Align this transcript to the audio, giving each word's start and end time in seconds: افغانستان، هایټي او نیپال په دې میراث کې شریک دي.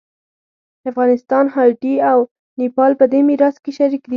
افغانستان، 0.91 1.45
هایټي 1.55 1.93
او 2.11 2.19
نیپال 2.59 2.91
په 2.99 3.05
دې 3.11 3.19
میراث 3.27 3.55
کې 3.63 3.71
شریک 3.77 4.01
دي. 4.07 4.09